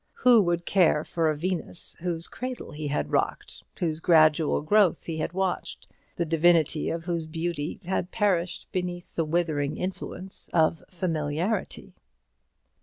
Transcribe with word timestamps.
Who 0.13 0.41
would 0.41 0.65
care 0.65 1.03
for 1.03 1.29
a 1.29 1.37
Venus 1.37 1.95
whose 1.99 2.27
cradle 2.27 2.71
he 2.71 2.87
had 2.87 3.11
rocked, 3.11 3.61
whose 3.77 3.99
gradual 3.99 4.63
growth 4.63 5.05
he 5.05 5.17
had 5.17 5.31
watched, 5.31 5.91
the 6.15 6.25
divinity 6.25 6.89
of 6.89 7.03
whose 7.05 7.27
beauty 7.27 7.79
had 7.85 8.09
perished 8.09 8.65
beneath 8.71 9.13
the 9.13 9.25
withering 9.25 9.77
influence 9.77 10.49
of 10.53 10.83
familiarity? 10.89 11.93